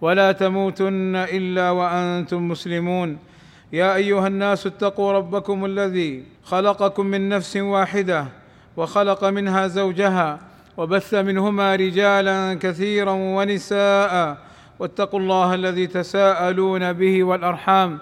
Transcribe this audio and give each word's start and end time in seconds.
ولا 0.00 0.32
تموتن 0.32 1.16
إلا 1.16 1.70
وأنتم 1.70 2.48
مسلمون. 2.48 3.18
يا 3.72 3.94
أيها 3.94 4.26
الناس 4.26 4.66
اتقوا 4.66 5.12
ربكم 5.12 5.64
الذي 5.64 6.24
خلقكم 6.44 7.06
من 7.06 7.28
نفس 7.28 7.56
واحدة 7.56 8.26
وخلق 8.76 9.24
منها 9.24 9.66
زوجها 9.66 10.38
وبث 10.76 11.14
منهما 11.14 11.76
رجالا 11.76 12.54
كثيرا 12.54 13.12
ونساء 13.12 14.38
واتقوا 14.78 15.20
الله 15.20 15.54
الذي 15.54 15.86
تساءلون 15.86 16.92
به 16.92 17.24
والأرحام. 17.24 17.98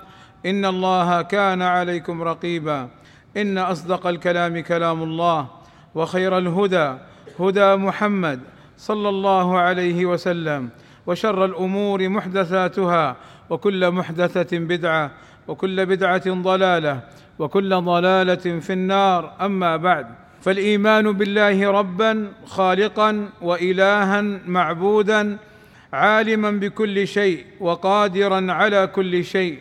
إن 0.46 0.64
الله 0.64 1.22
كان 1.22 1.62
عليكم 1.62 2.22
رقيبا. 2.22 2.88
إن 3.36 3.58
أصدق 3.58 4.06
الكلام 4.06 4.60
كلام 4.60 5.02
الله 5.02 5.46
وخير 5.94 6.38
الهدى 6.38 6.94
هدى 7.40 7.76
محمد 7.76 8.40
صلى 8.78 9.08
الله 9.08 9.58
عليه 9.58 10.06
وسلم. 10.06 10.68
وشر 11.06 11.44
الأمور 11.44 12.08
محدثاتها 12.08 13.16
وكل 13.50 13.90
محدثة 13.90 14.58
بدعة 14.58 15.10
وكل 15.48 15.86
بدعة 15.86 16.42
ضلالة 16.42 17.00
وكل 17.38 17.76
ضلالة 17.80 18.60
في 18.60 18.72
النار. 18.72 19.32
أما 19.40 19.76
بعد 19.76 20.06
فالإيمان 20.40 21.12
بالله 21.12 21.70
ربا 21.70 22.32
خالقا 22.46 23.28
والها 23.42 24.20
معبودا 24.46 25.38
عالما 25.92 26.50
بكل 26.50 27.08
شيء 27.08 27.44
وقادرا 27.60 28.52
على 28.52 28.86
كل 28.86 29.24
شيء. 29.24 29.58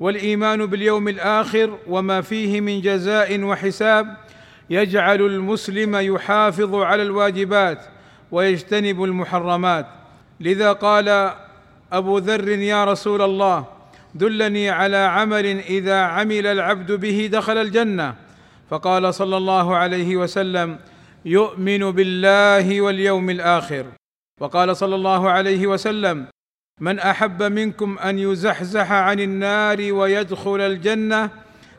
والإيمان 0.00 0.66
باليوم 0.66 1.08
الآخر 1.08 1.78
وما 1.86 2.20
فيه 2.20 2.60
من 2.60 2.80
جزاء 2.80 3.42
وحساب 3.42 4.16
يجعل 4.70 5.20
المسلم 5.20 5.96
يحافظ 5.96 6.74
على 6.74 7.02
الواجبات 7.02 7.84
ويجتنب 8.30 9.04
المحرمات. 9.04 9.86
لذا 10.40 10.72
قال 10.72 11.32
أبو 11.92 12.18
ذر 12.18 12.48
يا 12.48 12.84
رسول 12.84 13.22
الله 13.22 13.64
دلني 14.14 14.70
على 14.70 14.96
عمل 14.96 15.46
إذا 15.46 16.00
عمل 16.02 16.46
العبد 16.46 16.92
به 16.92 17.28
دخل 17.32 17.58
الجنة. 17.58 18.14
فقال 18.70 19.14
صلى 19.14 19.36
الله 19.36 19.76
عليه 19.76 20.16
وسلم 20.16 20.78
يؤمن 21.24 21.90
بالله 21.90 22.80
واليوم 22.80 23.30
الآخر. 23.30 23.86
وقال 24.40 24.76
صلى 24.76 24.94
الله 24.94 25.30
عليه 25.30 25.66
وسلم 25.66 26.26
من 26.80 26.98
أحب 26.98 27.42
منكم 27.42 27.98
أن 27.98 28.18
يزحزح 28.18 28.92
عن 28.92 29.20
النار 29.20 29.92
ويدخل 29.92 30.60
الجنة 30.60 31.30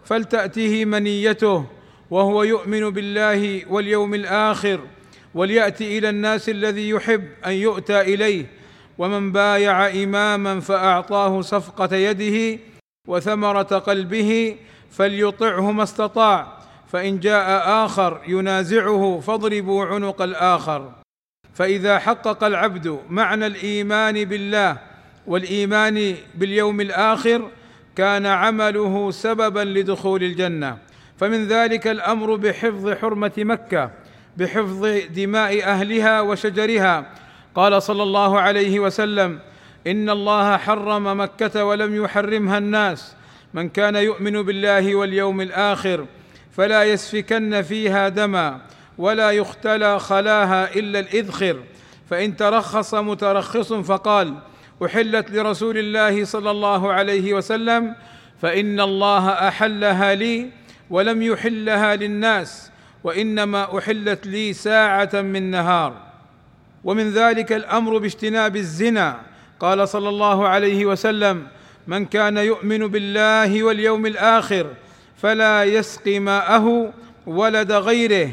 فلتأته 0.04 0.86
منيته 0.86 1.66
وهو 2.10 2.44
يؤمن 2.44 2.90
بالله 2.90 3.66
واليوم 3.70 4.14
الآخر. 4.14 4.80
وليأتي 5.36 5.98
إلى 5.98 6.10
الناس 6.10 6.50
الذي 6.50 6.90
يحب 6.90 7.28
أن 7.46 7.52
يؤتى 7.52 8.02
إليه 8.02 8.46
ومن 8.98 9.32
بايع 9.32 9.88
إماما 9.88 10.60
فأعطاه 10.60 11.42
صفقة 11.42 11.96
يده 11.96 12.60
وثمرة 13.08 13.62
قلبه 13.62 14.56
فليطعه 14.92 15.72
ما 15.72 15.84
استطاع 15.84 16.58
فإن 16.92 17.20
جاء 17.20 17.70
آخر 17.86 18.22
ينازعه 18.28 19.20
فاضربوا 19.20 19.86
عنق 19.86 20.22
الآخر. 20.22 20.92
فإذا 21.54 22.00
حقق 22.00 22.44
العبد 22.44 23.00
معنى 23.10 23.48
الإيمان 23.48 24.26
بالله 24.26 24.78
والإيمان 25.28 26.16
باليوم 26.36 26.82
الآخر 26.82 27.50
كان 27.96 28.26
عمله 28.26 29.12
سببا 29.12 29.60
لدخول 29.60 30.24
الجنة. 30.24 30.78
فمن 31.18 31.48
ذلك 31.48 31.88
الأمر 31.88 32.36
بحفظ 32.36 32.92
حرمة 32.92 33.32
مكة. 33.38 33.92
بحفظ 34.38 34.88
دماء 35.16 35.64
أهلها 35.64 36.22
وشجرها. 36.22 37.06
قال 37.56 37.84
صلى 37.84 38.04
الله 38.04 38.40
عليه 38.40 38.80
وسلم 38.80 39.40
إن 39.88 40.10
الله 40.10 40.58
حرم 40.58 41.22
مكة 41.22 41.66
ولم 41.66 42.04
يحرمها 42.04 42.58
الناس. 42.58 43.16
من 43.54 43.70
كان 43.70 43.96
يؤمن 43.96 44.42
بالله 44.42 44.96
واليوم 44.96 45.42
الآخر 45.42 46.06
فلا 46.52 46.84
يسفكن 46.84 47.62
فيها 47.62 48.10
دما 48.10 48.62
ولا 48.98 49.32
يختلى 49.32 50.00
خلاها 50.00 50.76
إلا 50.76 51.00
الإذخر. 51.00 51.60
فإن 52.10 52.36
ترخص 52.38 52.94
مترخص 52.94 53.74
فقال 53.74 54.36
أحلت 54.86 55.32
لرسول 55.32 55.78
الله 55.78 56.26
صلى 56.26 56.52
الله 56.52 56.92
عليه 56.92 57.34
وسلم 57.34 57.96
فإن 58.42 58.80
الله 58.80 59.30
أحلها 59.30 60.16
لي 60.16 60.50
ولم 60.90 61.22
يحلها 61.22 61.96
للناس. 61.96 62.71
وإنما 63.04 63.78
أحلت 63.78 64.28
لي 64.28 64.54
ساعة 64.54 65.10
من 65.14 65.52
نهار. 65.52 65.94
ومن 66.84 67.10
ذلك 67.12 67.54
الأمر 67.54 67.98
باجتناب 67.98 68.56
الزنا. 68.56 69.20
قال 69.60 69.88
صلى 69.88 70.10
الله 70.10 70.48
عليه 70.48 70.86
وسلم 70.86 71.48
من 71.88 72.06
كان 72.06 72.38
يؤمن 72.38 72.88
بالله 72.88 73.64
واليوم 73.64 74.06
الآخر 74.06 74.68
فلا 75.18 75.64
يسقي 75.64 76.20
ماءه 76.20 76.94
ولد 77.28 77.72
غيره 77.72 78.30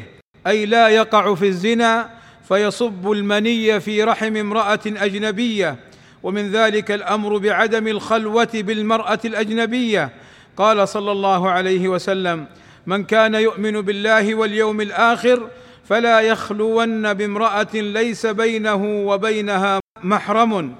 أي 0.47 0.65
لا 0.65 0.87
يقع 0.87 1.35
في 1.35 1.47
الزنا 1.47 2.09
فيصب 2.47 3.11
المني 3.11 3.79
في 3.79 4.03
رحم 4.03 4.37
امرأة 4.37 4.79
أجنبية. 4.85 5.75
ومن 6.23 6.51
ذلك 6.51 6.91
الأمر 6.91 7.37
بعدم 7.37 7.87
الخلوة 7.87 8.49
بالمرأة 8.53 9.19
الأجنبية. 9.25 10.09
قال 10.57 10.87
صلى 10.87 11.11
الله 11.11 11.49
عليه 11.49 11.87
وسلم 11.87 12.45
من 12.89 13.03
كان 13.03 13.35
يؤمن 13.35 13.81
بالله 13.81 14.35
واليوم 14.35 14.81
الآخر 14.81 15.49
فلا 15.85 16.21
يخلون 16.21 17.13
بامرأة 17.13 17.73
ليس 17.73 18.25
بينه 18.25 18.83
وبينها 19.05 19.79
محرم 20.03 20.75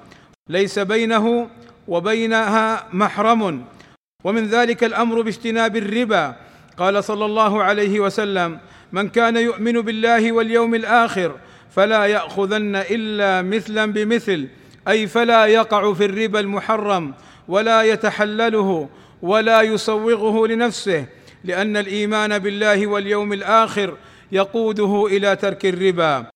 ليس 0.48 0.78
بينه 0.78 1.50
وبينها 1.88 2.86
محرم. 2.92 3.64
ومن 4.24 4.46
ذلك 4.46 4.84
الأمر 4.84 5.20
باجتناب 5.20 5.76
الربا. 5.76 6.36
قال 6.76 7.04
صلى 7.04 7.24
الله 7.24 7.62
عليه 7.62 8.00
وسلم 8.00 8.58
من 8.92 9.08
كان 9.08 9.36
يؤمن 9.36 9.80
بالله 9.80 10.32
واليوم 10.32 10.74
الآخر 10.74 11.36
فلا 11.70 12.06
يأخذن 12.06 12.76
إلا 12.76 13.42
مثلا 13.42 13.92
بمثل 13.92 14.48
أي 14.88 15.06
فلا 15.06 15.46
يقع 15.46 15.92
في 15.92 16.04
الربا 16.04 16.40
المحرم 16.40 17.14
ولا 17.48 17.82
يتحلله 17.82 18.88
ولا 19.22 19.62
يسوغه 19.62 20.46
لنفسه. 20.46 21.19
لأن 21.44 21.76
الإيمان 21.76 22.38
بالله 22.38 22.86
واليوم 22.86 23.32
الآخر 23.32 23.96
يقوده 24.32 25.06
إلى 25.06 25.36
ترك 25.36 25.66
الربا. 25.66 26.26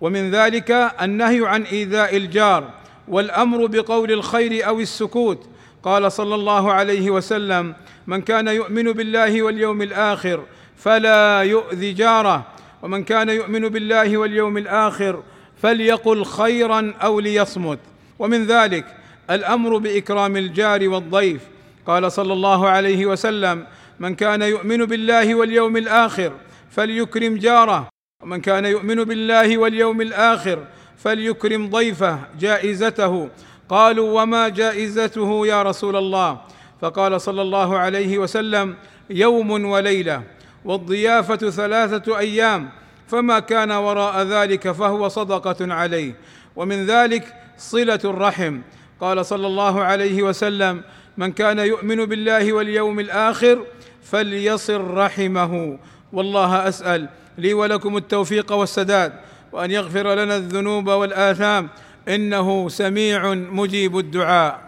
ومن 0.00 0.30
ذلك 0.30 0.70
النهي 1.02 1.46
عن 1.46 1.62
إيذاء 1.62 2.16
الجار 2.16 2.70
والأمر 3.08 3.66
بقول 3.66 4.12
الخير 4.12 4.66
أو 4.66 4.80
السكوت. 4.80 5.48
قال 5.82 6.12
صلى 6.12 6.34
الله 6.34 6.72
عليه 6.72 7.10
وسلم 7.10 7.74
من 8.06 8.20
كان 8.20 8.48
يؤمن 8.48 8.92
بالله 8.92 9.42
واليوم 9.42 9.82
الآخر 9.82 10.44
فلا 10.76 11.42
يؤذي 11.42 11.92
جاره 11.92 12.46
ومن 12.82 13.04
كان 13.04 13.28
يؤمن 13.28 13.68
بالله 13.68 14.16
واليوم 14.16 14.58
الآخر 14.58 15.22
فليقل 15.62 16.24
خيرا 16.24 16.94
أو 17.02 17.20
ليصمت 17.20 17.78
ومن 18.18 18.46
ذلك 18.46 18.84
الأمر 19.30 19.78
بإكرام 19.78 20.36
الجار 20.36 20.88
والضيف. 20.88 21.40
قال 21.86 22.12
صلى 22.12 22.32
الله 22.32 22.68
عليه 22.68 23.06
وسلم 23.06 23.66
من 24.00 24.14
كان 24.14 24.42
يؤمن 24.42 24.84
بالله 24.84 25.34
واليوم 25.34 25.76
الآخر 25.76 26.32
فليكرم 26.70 27.36
جاره. 27.36 27.88
ومن 28.22 28.40
كان 28.40 28.64
يؤمن 28.64 29.04
بالله 29.04 29.58
واليوم 29.58 30.00
الآخر 30.00 30.64
فليكرم 30.96 31.70
ضيفه 31.70 32.18
جائزته. 32.40 33.28
قالوا 33.68 34.22
وما 34.22 34.48
جائزته 34.48 35.46
يا 35.46 35.62
رسول 35.62 35.96
الله؟ 35.96 36.40
فقال 36.80 37.20
صلى 37.20 37.42
الله 37.42 37.78
عليه 37.78 38.18
وسلم 38.18 38.76
يوم 39.10 39.64
وليلة 39.64 40.22
والضيافة 40.64 41.50
ثلاثة 41.50 42.18
أيام 42.18 42.68
فما 43.08 43.38
كان 43.38 43.70
وراء 43.70 44.22
ذلك 44.22 44.70
فهو 44.70 45.08
صدقة 45.08 45.74
عليه. 45.74 46.14
ومن 46.56 46.86
ذلك 46.86 47.34
صلة 47.58 48.00
الرحم. 48.04 48.60
قال 49.00 49.26
صلى 49.26 49.46
الله 49.46 49.82
عليه 49.82 50.22
وسلم 50.22 50.82
من 51.18 51.32
كان 51.32 51.58
يؤمن 51.58 52.04
بالله 52.04 52.52
واليوم 52.52 53.00
الآخر 53.00 53.66
فليصل 54.02 54.80
رحمه. 54.80 55.78
والله 56.12 56.68
أسأل 56.68 57.08
لي 57.38 57.54
ولكم 57.54 57.96
التوفيق 57.96 58.52
والسداد 58.52 59.12
وأن 59.52 59.70
يغفر 59.70 60.14
لنا 60.14 60.36
الذنوب 60.36 60.88
والآثام. 60.88 61.68
إنه 62.08 62.68
سميع 62.68 63.34
مجيب 63.34 63.98
الدعاء. 63.98 64.60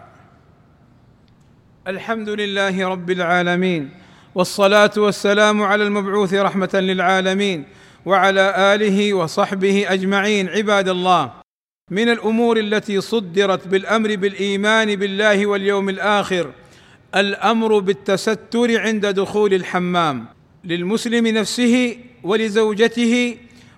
الحمد 1.87 2.29
لله 2.29 2.87
رب 2.87 3.11
العالمين 3.11 3.89
والصلاة 4.35 4.91
والسلام 4.97 5.63
على 5.63 5.83
المبعوث 5.83 6.33
رحمة 6.33 6.69
للعالمين 6.73 7.65
وعلى 8.05 8.75
آله 8.75 9.13
وصحبه 9.13 9.85
أجمعين. 9.87 10.49
عباد 10.49 10.89
الله 10.89 11.40
من 11.89 12.09
الأمور 12.09 12.59
التي 12.59 13.01
صدرت 13.01 13.67
بالأمر 13.67 14.15
بالإيمان 14.15 14.95
بالله 14.95 15.45
واليوم 15.47 15.89
الآخر 15.89 16.51
الأمر 17.15 17.79
بالتستر 17.79 18.79
عند 18.81 19.05
دخول 19.05 19.53
الحمام 19.53 20.25
للمسلم 20.63 21.27
نفسه 21.27 21.97
ولزوجته 22.23 23.37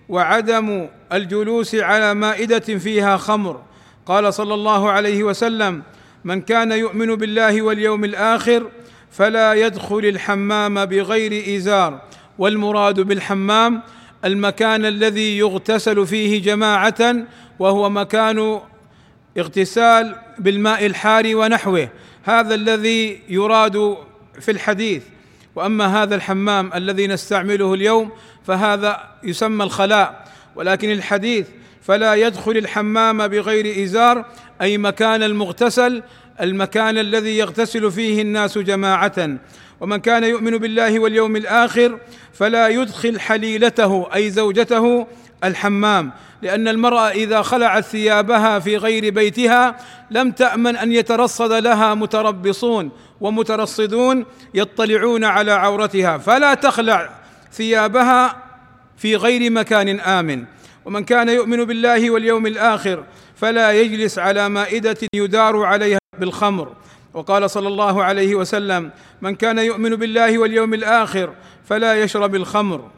وعدم 0.09 0.88
الجلوس 1.13 1.75
على 1.75 2.13
مائدة 2.13 2.59
فيها 2.59 3.17
خمر. 3.17 3.61
قال 4.06 4.33
صلى 4.33 4.53
الله 4.53 4.89
عليه 4.89 5.23
وسلم 5.23 5.83
من 6.23 6.41
كان 6.41 6.71
يؤمن 6.71 7.15
بالله 7.15 7.61
واليوم 7.61 8.03
الآخر 8.06 8.69
فلا 9.11 9.53
يدخل 9.53 9.99
الحمام 10.06 10.85
بغير 10.85 11.57
إزار 11.57 12.01
والمراد 12.38 12.99
بالحمام 12.99 13.81
المكان 14.25 14.85
الذي 14.85 15.38
يغتسل 15.38 16.07
فيه 16.07 16.41
جماعة 16.41 17.15
وهو 17.63 17.89
مكان 17.89 18.60
اغتسال 19.38 20.15
بالماء 20.39 20.86
الحار 20.86 21.36
ونحوه. 21.36 21.89
هذا 22.24 22.56
الذي 22.56 23.19
يراد 23.30 23.98
في 24.39 24.51
الحديث. 24.51 25.04
وأما 25.56 26.04
هذا 26.04 26.15
الحمام 26.15 26.74
الذي 26.75 27.07
نستعمله 27.07 27.74
اليوم 27.74 28.12
فهذا 28.48 29.10
يسمى 29.24 29.63
الخلاء. 29.63 30.27
ولكن 30.56 30.92
الحديث 30.92 31.48
فلا 31.81 32.13
يدخل 32.13 32.57
الحمام 32.57 33.27
بغير 33.27 33.83
إزار 33.83 34.25
أي 34.62 34.77
مكان 34.77 35.24
المغتسل 35.24 36.04
المكان 36.42 36.98
الذي 36.98 37.38
يغتسل 37.38 37.92
فيه 37.92 38.21
الناس 38.21 38.57
جماعة. 38.57 39.38
ومن 39.81 39.98
كان 39.98 40.24
يؤمن 40.24 40.57
بالله 40.57 41.00
واليوم 41.00 41.36
الآخر 41.36 42.00
فلا 42.33 42.68
يدخل 42.68 43.19
حليلته 43.19 44.16
أي 44.16 44.30
زوجته 44.30 45.07
الحمام 45.44 46.12
لأن 46.42 46.68
المرأة 46.68 47.10
إذا 47.10 47.42
خلعت 47.42 47.84
ثيابها 47.84 48.60
في 48.60 48.78
غير 48.78 49.13
بيتها 49.13 49.78
لم 50.12 50.31
تأمن 50.31 50.75
أن 50.75 50.92
يترصد 50.92 51.51
لها 51.51 51.94
متربصون 51.94 52.92
ومترصدون 53.22 54.25
يطلعون 54.54 55.24
على 55.24 55.51
عورتها. 55.51 56.18
فلا 56.18 56.54
تخلع 56.54 57.10
ثيابها 57.54 58.44
في 58.98 59.16
غير 59.16 59.51
مكان 59.51 60.00
آمن. 60.00 60.44
ومن 60.86 61.04
كان 61.04 61.30
يؤمن 61.30 61.66
بالله 61.66 62.12
واليوم 62.12 62.48
الآخر 62.48 63.04
فلا 63.36 63.72
يجلس 63.72 64.19
على 64.19 64.50
مائدة 64.50 64.98
يدار 65.16 65.63
عليها 65.63 66.00
بالخمر. 66.19 66.74
وقال 67.13 67.50
صلى 67.50 67.68
الله 67.68 68.04
عليه 68.04 68.36
وسلم 68.36 68.92
من 69.22 69.36
كان 69.36 69.60
يؤمن 69.60 69.95
بالله 69.95 70.38
واليوم 70.38 70.74
الآخر 70.74 71.34
فلا 71.66 72.01
يشرب 72.01 72.36
الخمر. 72.36 72.90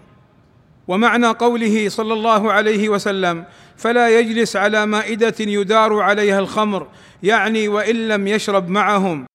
ومعنى 0.87 1.27
قوله 1.27 1.89
صلى 1.89 2.13
الله 2.13 2.51
عليه 2.51 2.89
وسلم 2.89 3.45
فلا 3.77 4.19
يجلس 4.19 4.55
على 4.55 4.85
مائدة 4.85 5.35
يدار 5.39 5.99
عليها 5.99 6.39
الخمر 6.39 6.87
يعني 7.23 7.67
وإن 7.67 8.07
لم 8.07 8.27
يشرب 8.27 8.69
معهم. 8.69 9.25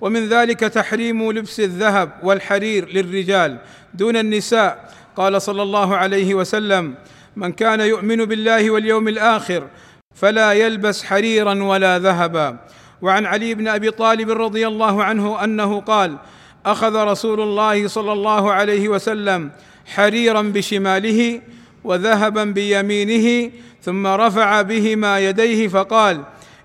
ومن 0.00 0.28
ذلك 0.28 0.60
تحريم 0.60 1.32
لبس 1.32 1.60
الذهب 1.60 2.12
والحرير 2.22 2.88
للرجال 2.88 3.58
دون 3.94 4.16
النساء. 4.16 4.92
قال 5.16 5.42
صلى 5.42 5.62
الله 5.62 5.96
عليه 5.96 6.34
وسلم 6.34 6.94
من 7.36 7.52
كان 7.52 7.80
يؤمن 7.80 8.24
بالله 8.24 8.70
واليوم 8.70 9.08
الآخر 9.08 9.68
فلا 10.14 10.52
يلبس 10.52 11.04
حريرا 11.04 11.62
ولا 11.62 11.98
ذهبا. 11.98 12.58
وعن 13.02 13.26
علي 13.26 13.54
بن 13.54 13.68
أبي 13.68 13.90
طالب 13.90 14.30
رضي 14.30 14.66
الله 14.66 15.04
عنه 15.04 15.44
أنه 15.44 15.80
قال 15.80 16.16
أخذ 16.66 16.96
رسول 16.96 17.40
الله 17.40 17.88
صلى 17.88 18.12
الله 18.12 18.52
عليه 18.52 18.88
وسلم 18.88 19.50
حريرا 19.86 20.42
بشماله 20.42 21.40
وذهبا 21.84 22.44
بيمينه 22.44 23.50
ثم 23.82 24.06
رفع 24.06 24.62
بهما 24.62 25.18
يديه 25.18 25.68
فقال 25.68 26.22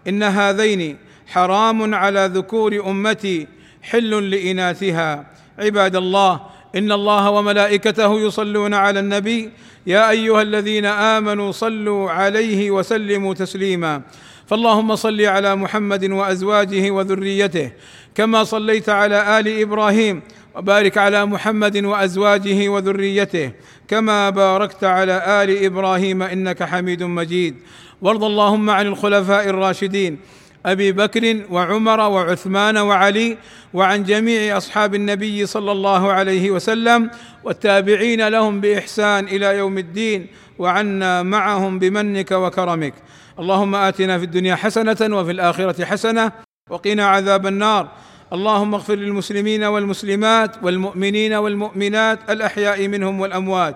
إن 0.07 0.24
هذين 0.24 0.97
حرام 1.27 1.95
على 1.95 2.31
ذكور 2.33 2.89
أمتي 2.89 3.47
حل 3.81 4.30
لإناثها. 4.31 5.25
عباد 5.59 5.95
الله 5.95 6.42
إن 6.75 6.92
الله 6.92 7.30
وملائكته 7.30 8.19
يصلون 8.19 8.74
على 8.74 9.00
النبي 9.00 9.50
يا 9.88 10.09
أيها 10.09 10.42
الذين 10.42 10.86
آمنوا 10.86 11.51
صلوا 11.51 12.12
عليه 12.12 12.71
وسلموا 12.71 13.33
تسليما. 13.33 14.01
فاللهم 14.47 14.95
صل 14.95 15.21
على 15.21 15.56
محمد 15.56 16.12
وأزواجه 16.12 16.92
وذريته 16.92 17.71
كما 18.15 18.44
صليت 18.44 18.89
على 18.89 19.39
آل 19.39 19.62
إبراهيم 19.62 20.21
وبارك 20.56 20.97
على 20.97 21.25
محمد 21.25 21.77
وأزواجه 21.86 22.69
وذريته 22.69 23.51
كما 23.88 24.30
باركت 24.30 24.83
على 24.83 25.44
آل 25.44 25.65
إبراهيم 25.65 26.24
إنك 26.24 26.63
حميد 26.63 27.03
مجيد. 27.03 27.56
وارض 28.01 28.24
اللهم 28.24 28.69
عن 28.69 28.88
الخلفاء 28.88 29.50
الراشدين 29.50 30.19
أبي 30.65 30.91
بكر 30.91 31.41
وعمر 31.50 32.00
وعثمان 32.00 32.77
وعلي 32.77 33.38
وعن 33.73 34.03
جميع 34.03 34.57
أصحاب 34.57 34.95
النبي 34.95 35.45
صلى 35.45 35.71
الله 35.71 36.12
عليه 36.12 36.51
وسلم 36.51 37.09
والتابعين 37.44 38.27
لهم 38.27 38.62
بإحسان 38.62 39.27
إلى 39.27 39.57
يوم 39.57 39.77
الدين 39.77 40.27
وعنا 40.59 41.23
معهم 41.23 41.79
بمنك 41.79 42.31
وكرمك. 42.31 42.94
اللهم 43.39 43.75
آتنا 43.75 44.17
في 44.17 44.23
الدنيا 44.23 44.56
حسنة 44.56 45.17
وفي 45.17 45.31
الآخرة 45.31 45.85
حسنة 45.85 46.31
وقنا 46.69 47.06
عذاب 47.06 47.47
النار. 47.47 47.88
اللهم 48.33 48.73
اغفر 48.73 48.95
للمسلمين 48.95 49.63
والمسلمات 49.63 50.63
والمؤمنين 50.63 51.33
والمؤمنات 51.33 52.19
الأحياء 52.29 52.88
منهم 52.88 53.19
والأموات. 53.19 53.75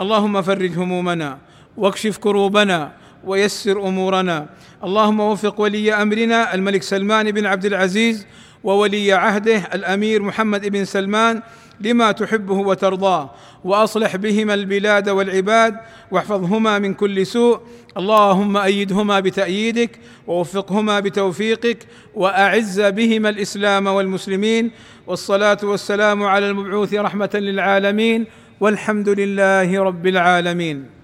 اللهم 0.00 0.42
فرج 0.42 0.78
همومنا 0.78 1.38
واكشف 1.76 2.18
كروبنا 2.18 2.92
ويسر 3.24 3.88
أمورنا. 3.88 4.46
اللهم 4.84 5.20
وفق 5.20 5.60
ولي 5.60 5.94
أمرنا 5.94 6.54
الملك 6.54 6.82
سلمان 6.82 7.30
بن 7.30 7.46
عبد 7.46 7.64
العزيز 7.64 8.26
وولي 8.64 9.12
عهده 9.12 9.56
الأمير 9.74 10.22
محمد 10.22 10.68
بن 10.68 10.84
سلمان 10.84 11.42
لما 11.80 12.12
تحبه 12.12 12.54
وترضاه 12.54 13.30
وأصلح 13.64 14.16
بهما 14.16 14.54
البلاد 14.54 15.08
والعباد 15.08 15.76
واحفظهما 16.10 16.78
من 16.78 16.94
كل 16.94 17.26
سوء. 17.26 17.60
اللهم 17.96 18.56
أيدهما 18.56 19.20
بتأييدك 19.20 19.98
ووفقهما 20.26 21.00
بتوفيقك 21.00 21.78
وأعز 22.14 22.80
بهما 22.80 23.28
الإسلام 23.28 23.86
والمسلمين. 23.86 24.70
والصلاة 25.06 25.58
والسلام 25.62 26.22
على 26.22 26.50
المبعوث 26.50 26.94
رحمة 26.94 27.30
للعالمين. 27.34 28.26
والحمد 28.60 29.08
لله 29.08 29.82
رب 29.82 30.06
العالمين. 30.06 31.01